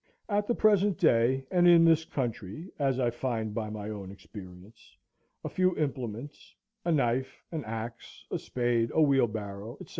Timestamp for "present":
0.55-0.97